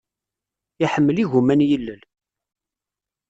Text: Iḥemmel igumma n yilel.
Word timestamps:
Iḥemmel 0.83 1.17
igumma 1.23 1.55
n 1.55 1.61
yilel. 1.69 2.01